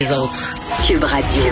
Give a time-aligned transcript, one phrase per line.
[0.00, 0.54] Les autres.
[0.86, 1.42] Cube Radio.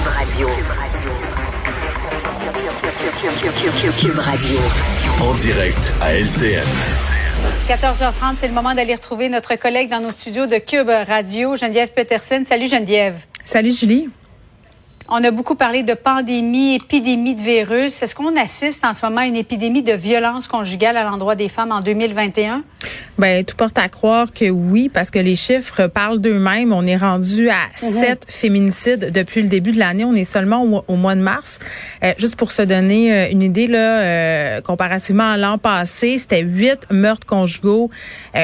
[4.00, 4.58] Cube Radio.
[5.21, 6.64] En direct à LCN.
[7.69, 11.90] 14h30, c'est le moment d'aller retrouver notre collègue dans nos studios de Cube Radio, Geneviève
[11.95, 12.42] Peterson.
[12.48, 13.16] Salut Geneviève.
[13.45, 14.08] Salut Julie.
[15.11, 18.02] On a beaucoup parlé de pandémie, épidémie de virus.
[18.02, 21.48] Est-ce qu'on assiste en ce moment à une épidémie de violence conjugale à l'endroit des
[21.48, 22.62] femmes en 2021?
[23.16, 26.73] Ben, tout porte à croire que oui, parce que les chiffres parlent d'eux-mêmes.
[26.73, 27.91] On est rendu à mhm.
[27.91, 30.05] sept féminicides depuis le début de l'année.
[30.05, 31.59] On est seulement au, mois de mars.
[32.05, 36.42] Euh, juste pour se donner euh, une idée, là, euh, comparativement à l'an passé, c'était
[36.42, 37.91] huit meurtres conjugaux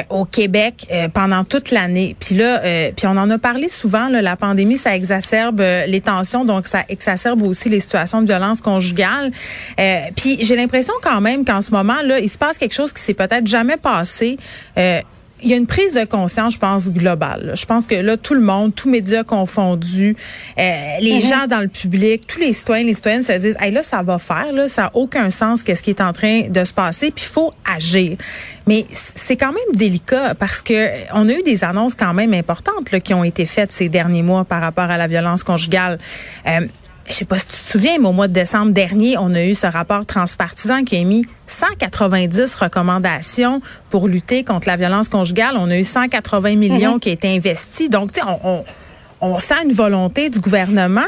[0.09, 2.15] au Québec pendant toute l'année.
[2.19, 4.09] Puis là, puis on en a parlé souvent.
[4.09, 8.61] Là, la pandémie, ça exacerbe les tensions donc ça exacerbe aussi les situations de violence
[8.61, 9.31] conjugale.
[9.79, 12.91] Euh, puis j'ai l'impression quand même qu'en ce moment là, il se passe quelque chose
[12.91, 14.37] qui s'est peut-être jamais passé.
[14.77, 15.01] Euh,
[15.41, 17.53] il y a une prise de conscience, je pense, globale.
[17.55, 20.15] Je pense que là, tout le monde, tous médias confondus,
[20.57, 21.29] euh, les mm-hmm.
[21.29, 24.17] gens dans le public, tous les citoyens, les citoyennes se disent, hey, là, ça va
[24.17, 27.25] faire, là, ça n'a aucun sens qu'est-ce qui est en train de se passer, puis
[27.27, 28.17] il faut agir.
[28.67, 32.91] Mais c'est quand même délicat parce que on a eu des annonces quand même importantes
[32.91, 35.99] là, qui ont été faites ces derniers mois par rapport à la violence conjugale.
[36.47, 36.61] Euh,
[37.07, 39.43] je sais pas si tu te souviens, mais au mois de décembre dernier, on a
[39.43, 45.55] eu ce rapport transpartisan qui a mis 190 recommandations pour lutter contre la violence conjugale.
[45.57, 46.99] On a eu 180 millions mm-hmm.
[46.99, 47.89] qui ont été investis.
[47.89, 48.65] Donc, tu sais, on, on,
[49.21, 51.01] on sent une volonté du gouvernement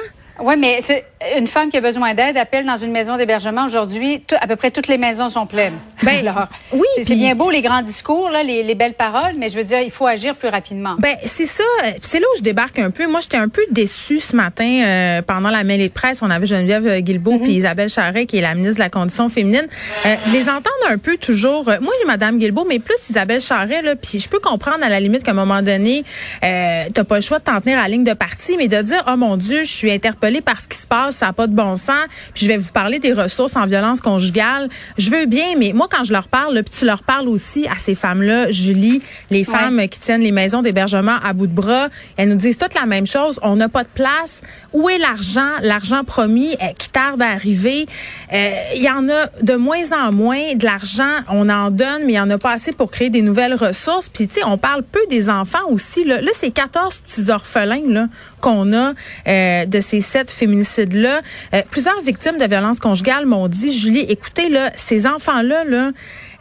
[0.44, 1.06] oui, mais c'est
[1.38, 4.24] une femme qui a besoin d'aide appelle dans une maison d'hébergement aujourd'hui.
[4.40, 5.78] À peu près toutes les maisons sont pleines.
[6.04, 9.50] Ben, Alors, oui, c'est bien beau les grands discours, là, les, les, belles paroles, mais
[9.50, 10.96] je veux dire, il faut agir plus rapidement.
[11.00, 11.64] Ben c'est ça.
[12.02, 13.08] C'est là où je débarque un peu.
[13.08, 16.22] Moi, j'étais un peu déçue ce matin euh, pendant la mêlée de presse.
[16.22, 17.44] On avait Geneviève Guilbeault mm-hmm.
[17.44, 19.68] puis Isabelle Charret, qui est la ministre de la Condition féminine.
[20.06, 21.68] Euh, je les entends un peu toujours.
[21.70, 23.82] Euh, moi, j'ai Madame Guilbeault, mais plus Isabelle Charret.
[23.82, 26.04] Là, puis je peux comprendre à la limite qu'à un moment donné,
[26.44, 28.82] euh, t'as pas le choix de t'en tenir à la ligne de parti, mais de
[28.82, 31.48] dire, oh mon Dieu, je suis interpellée par ce qui se passe, ça n'a pas
[31.48, 32.06] de bon sens.
[32.34, 34.70] Puis je vais vous parler des ressources en violence conjugale.
[34.98, 37.78] Je veux bien, mais moi quand je leur parle, puis tu leur parles aussi à
[37.78, 42.30] ces femmes-là, Julie, les femmes qui tiennent les maisons d'hébergement à bout de bras, elles
[42.30, 43.40] nous disent toutes la même chose.
[43.44, 44.42] On n'a pas de place.
[44.74, 47.86] Où est l'argent, l'argent promis euh, qui tarde à arriver?
[48.34, 51.22] Euh, Il y en a de moins en moins de l'argent.
[51.30, 54.10] On en donne, mais il y en a pas assez pour créer des nouvelles ressources.
[54.10, 56.04] Puis tu sais, on parle peu des enfants aussi.
[56.04, 58.08] Là, là c'est 14 petits orphelins là
[58.42, 58.94] qu'on a
[59.28, 61.22] euh, de ces sept féminicides-là.
[61.54, 65.92] Euh, plusieurs victimes de violences conjugales m'ont dit, Julie, écoutez, là, ces enfants-là, là,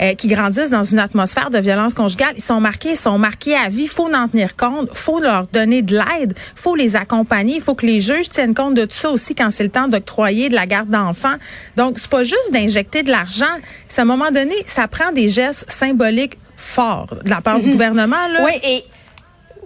[0.00, 3.54] euh, qui grandissent dans une atmosphère de violence conjugale, ils sont marqués, ils sont marqués
[3.54, 3.82] à vie.
[3.82, 7.74] Il faut en tenir compte, faut leur donner de l'aide, faut les accompagner, il faut
[7.74, 10.54] que les juges tiennent compte de tout ça aussi quand c'est le temps d'octroyer de
[10.54, 11.36] la garde d'enfants.
[11.76, 13.44] Donc, c'est pas juste d'injecter de l'argent.
[13.88, 17.66] C'est à un moment donné, ça prend des gestes symboliques forts de la part du
[17.66, 17.72] mhm.
[17.72, 18.28] gouvernement.
[18.32, 18.44] Là.
[18.44, 18.84] Oui, et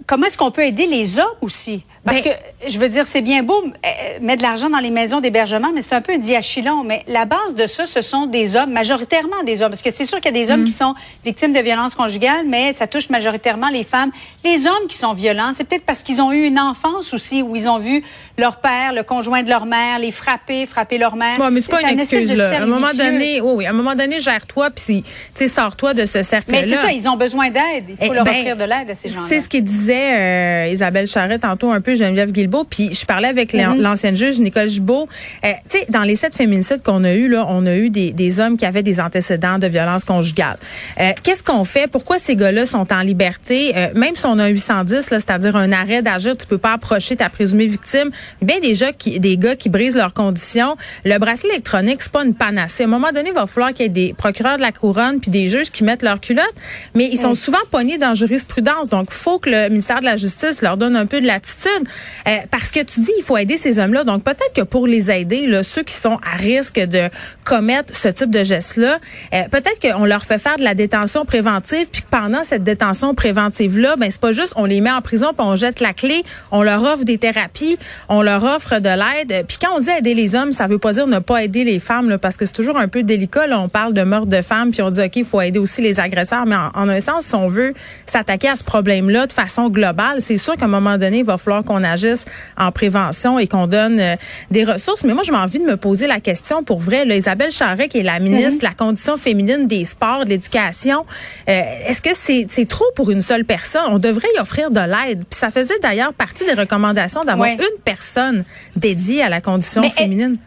[0.05, 1.85] comment est-ce qu'on peut aider les hommes aussi?
[2.03, 4.89] Parce ben, que, je veux dire, c'est bien beau euh, mettre de l'argent dans les
[4.89, 6.83] maisons d'hébergement, mais c'est un peu un diachylon.
[6.83, 9.69] Mais la base de ça, ce sont des hommes, majoritairement des hommes.
[9.69, 10.65] Parce que c'est sûr qu'il y a des hommes mm.
[10.65, 14.11] qui sont victimes de violences conjugales, mais ça touche majoritairement les femmes.
[14.43, 17.55] Les hommes qui sont violents, c'est peut-être parce qu'ils ont eu une enfance aussi où
[17.55, 18.03] ils ont vu
[18.37, 21.37] leur père, le conjoint de leur mère, les frapper, frapper leur mère.
[21.37, 22.57] Bon, mais c'est pas une excuse, là.
[22.57, 25.03] À un moment donné, oui, oui, à un moment donné, gère-toi, puis,
[25.47, 26.61] sors-toi de ce cercle-là.
[26.61, 27.85] Mais c'est ça, ils ont besoin d'aide.
[27.89, 29.27] Il faut eh leur ben, offrir de l'aide à ces gens-là.
[29.27, 33.27] C'est ce qu'il disait euh, Isabelle Charrette tantôt un peu Geneviève Guilbeault, puis je parlais
[33.27, 33.81] avec mhm.
[33.81, 35.07] l'ancienne juge Nicole Gibault.
[35.45, 38.11] Euh, tu sais, dans les sept féminicides qu'on a eu là, on a eu des,
[38.11, 40.57] des, hommes qui avaient des antécédents de violence conjugale.
[40.99, 41.87] Euh, Qu'est-ce qu'on fait?
[41.87, 43.73] Pourquoi ces gars-là sont en liberté?
[43.75, 47.15] Euh, Même si on a un 810, c'est-à-dire un arrêt d'agir, tu peux pas approcher
[47.15, 48.09] ta présumée victime.
[48.41, 50.77] Bien déjà qui, des gars qui brisent leurs conditions.
[51.05, 52.83] Le bracelet électronique, c'est pas une panacée.
[52.83, 55.19] À un moment donné, il va falloir qu'il y ait des procureurs de la couronne
[55.19, 56.53] puis des juges qui mettent leur culotte,
[56.95, 58.89] mais ils sont souvent pognés dans jurisprudence.
[58.89, 61.80] Donc, faut que le ministère de la Justice leur donne un peu de latitude.
[62.27, 64.03] Euh, parce que tu dis, il faut aider ces hommes-là.
[64.03, 67.09] Donc, peut-être que pour les aider, là, ceux qui sont à risque de
[67.43, 68.99] commettre ce type de geste-là,
[69.33, 73.95] euh, peut-être qu'on leur fait faire de la détention préventive, puis pendant cette détention préventive-là,
[73.97, 76.63] ben c'est pas juste on les met en prison, puis on jette la clé, on
[76.63, 77.77] leur offre des thérapies,
[78.09, 79.45] on leur offre de l'aide.
[79.47, 81.79] Puis quand on dit aider les hommes, ça veut pas dire ne pas aider les
[81.79, 83.47] femmes, là, parce que c'est toujours un peu délicat.
[83.47, 85.81] Là, on parle de meurtre de femmes, puis on dit, OK, il faut aider aussi
[85.81, 86.45] les agresseurs.
[86.45, 87.73] Mais en, un sens, si on veut
[88.05, 91.37] s'attaquer à ce problème-là de façon globale, c'est sûr qu'à un moment donné, il va
[91.37, 92.25] falloir qu'on agisse
[92.57, 94.15] en prévention et qu'on donne euh,
[94.49, 95.03] des ressources.
[95.03, 97.05] Mais moi, je envie de me poser la question pour vrai.
[97.05, 101.05] Là, Isabelle Charret, qui est la ministre de la condition féminine des sports, de l'éducation,
[101.49, 103.83] euh, est-ce que c'est trop pour une seule personne?
[103.89, 105.23] On devrait y offrir de l'aide.
[105.29, 108.43] Puis ça faisait d'ailleurs partie des recommandations d'avoir une personne
[108.75, 110.37] dédiée à la condition féminine.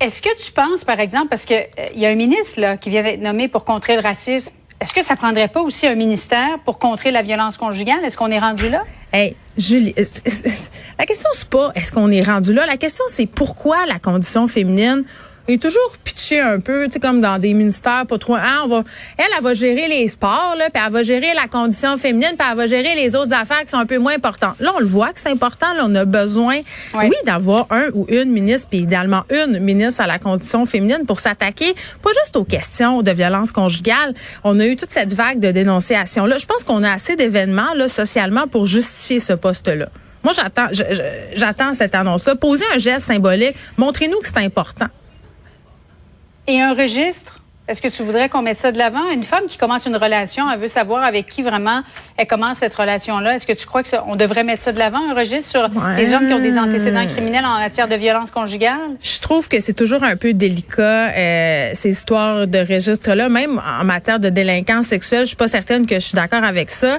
[0.00, 2.90] Est-ce que tu penses, par exemple, parce qu'il euh, y a un ministre là, qui
[2.90, 4.50] vient d'être nommé pour contrer le racisme,
[4.82, 8.04] est-ce que ça prendrait pas aussi un ministère pour contrer la violence conjugale?
[8.04, 8.82] Est-ce qu'on est rendu là?
[9.12, 12.66] Hey, Julie, la question c'est pas est-ce qu'on est rendu là.
[12.66, 15.04] La question c'est pourquoi la condition féminine
[15.48, 18.36] est toujours pitché un peu, tu sais, comme dans des ministères pas trop.
[18.36, 18.84] Hein, on va,
[19.18, 22.46] elle, elle va gérer les sports, là, puis elle va gérer la condition féminine, puis
[22.50, 24.54] elle va gérer les autres affaires qui sont un peu moins importantes.
[24.60, 25.72] Là, on le voit que c'est important.
[25.74, 26.60] Là, on a besoin,
[26.94, 31.20] oui, d'avoir un ou une ministre, puis idéalement une ministre à la condition féminine pour
[31.20, 34.14] s'attaquer, pas juste aux questions de violence conjugale.
[34.44, 36.26] On a eu toute cette vague de dénonciations.
[36.26, 39.88] Là, je pense qu'on a assez d'événements là socialement pour justifier ce poste-là.
[40.24, 40.68] Moi, j'attends,
[41.34, 42.36] j'attends cette annonce-là.
[42.36, 43.56] Posez un geste symbolique.
[43.76, 44.86] Montrez-nous que c'est important.
[46.48, 47.38] Et un registre?
[47.68, 49.08] Est-ce que tu voudrais qu'on mette ça de l'avant?
[49.12, 51.82] Une femme qui commence une relation, elle veut savoir avec qui vraiment
[52.16, 53.36] elle commence cette relation-là.
[53.36, 56.26] Est-ce que tu crois qu'on devrait mettre ça de l'avant, un registre sur les hommes
[56.26, 58.80] qui ont des antécédents criminels en matière de violence conjugale?
[59.00, 63.28] Je trouve que c'est toujours un peu délicat, euh, ces histoires de registre-là.
[63.28, 66.70] Même en matière de délinquance sexuelle, je suis pas certaine que je suis d'accord avec
[66.72, 66.98] ça.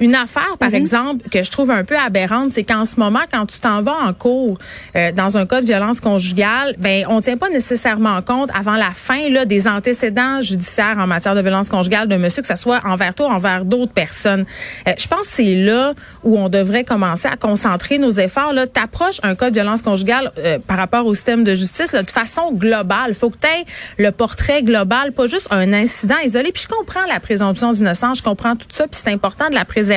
[0.00, 0.76] Une affaire, par mhm.
[0.76, 3.96] exemple, que je trouve un peu aberrante, c'est qu'en ce moment, quand tu t'en vas
[4.02, 4.56] en cours
[4.96, 8.92] euh, dans un cas de violence conjugale, ben on tient pas nécessairement compte avant la
[8.92, 12.80] fin là des antécédents judiciaires en matière de violence conjugale de monsieur, que ce soit
[12.86, 14.46] envers toi, ou envers d'autres personnes.
[14.88, 15.92] Euh, je pense que c'est là
[16.24, 18.54] où on devrait commencer à concentrer nos efforts.
[18.54, 22.02] Là, t'approches un cas de violence conjugale euh, par rapport au système de justice là,
[22.02, 23.14] de façon globale.
[23.14, 23.48] Faut que tu
[23.98, 26.52] le portrait global, pas juste un incident isolé.
[26.52, 29.64] Puis je comprends la présomption d'innocence, je comprends tout ça, puis c'est important de la
[29.64, 29.89] préserver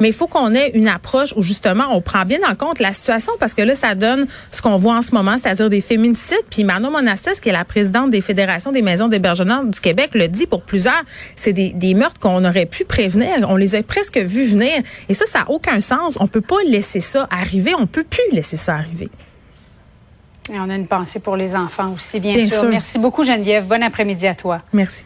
[0.00, 2.92] mais il faut qu'on ait une approche où justement on prend bien en compte la
[2.92, 6.44] situation parce que là, ça donne ce qu'on voit en ce moment, c'est-à-dire des féminicides.
[6.50, 10.28] Puis Manon Monastes, qui est la présidente des fédérations des maisons d'hébergement du Québec, le
[10.28, 11.02] dit pour plusieurs,
[11.34, 13.28] c'est des, des meurtres qu'on aurait pu prévenir.
[13.48, 14.82] On les a presque vus venir.
[15.08, 16.16] Et ça, ça n'a aucun sens.
[16.20, 17.72] On peut pas laisser ça arriver.
[17.78, 19.08] On peut plus laisser ça arriver.
[20.52, 22.60] Et on a une pensée pour les enfants aussi, bien, sûr.
[22.60, 22.68] sûr.
[22.68, 23.66] Merci beaucoup, Geneviève.
[23.66, 24.62] Bon après-midi à toi.
[24.72, 25.04] Merci.